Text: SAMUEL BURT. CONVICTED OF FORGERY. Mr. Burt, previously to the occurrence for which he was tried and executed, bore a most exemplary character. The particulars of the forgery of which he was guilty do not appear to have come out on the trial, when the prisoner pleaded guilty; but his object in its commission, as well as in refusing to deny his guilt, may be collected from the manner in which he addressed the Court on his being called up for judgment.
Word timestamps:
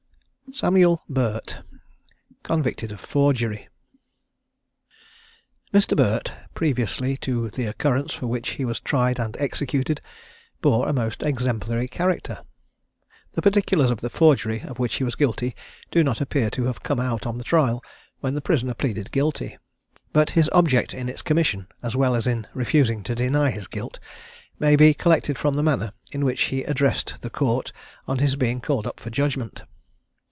SAMUEL 0.53 1.01
BURT. 1.07 1.59
CONVICTED 2.43 2.91
OF 2.91 2.99
FORGERY. 2.99 3.69
Mr. 5.73 5.95
Burt, 5.95 6.33
previously 6.53 7.15
to 7.15 7.49
the 7.51 7.67
occurrence 7.67 8.13
for 8.13 8.27
which 8.27 8.49
he 8.49 8.65
was 8.65 8.81
tried 8.81 9.17
and 9.17 9.37
executed, 9.37 10.01
bore 10.61 10.89
a 10.89 10.93
most 10.93 11.23
exemplary 11.23 11.87
character. 11.87 12.43
The 13.31 13.41
particulars 13.41 13.91
of 13.91 14.01
the 14.01 14.09
forgery 14.09 14.59
of 14.63 14.77
which 14.77 14.95
he 14.95 15.05
was 15.05 15.15
guilty 15.15 15.55
do 15.89 16.03
not 16.03 16.19
appear 16.19 16.49
to 16.49 16.65
have 16.65 16.83
come 16.83 16.99
out 16.99 17.25
on 17.25 17.37
the 17.37 17.45
trial, 17.45 17.81
when 18.19 18.33
the 18.35 18.41
prisoner 18.41 18.73
pleaded 18.73 19.13
guilty; 19.13 19.57
but 20.11 20.31
his 20.31 20.49
object 20.51 20.93
in 20.93 21.07
its 21.07 21.21
commission, 21.21 21.67
as 21.81 21.95
well 21.95 22.13
as 22.13 22.27
in 22.27 22.45
refusing 22.53 23.03
to 23.03 23.15
deny 23.15 23.51
his 23.51 23.67
guilt, 23.67 23.99
may 24.59 24.75
be 24.75 24.93
collected 24.93 25.37
from 25.39 25.53
the 25.53 25.63
manner 25.63 25.93
in 26.11 26.25
which 26.25 26.41
he 26.51 26.63
addressed 26.65 27.21
the 27.21 27.29
Court 27.29 27.71
on 28.05 28.17
his 28.17 28.35
being 28.35 28.59
called 28.59 28.85
up 28.85 28.99
for 28.99 29.09
judgment. 29.09 29.63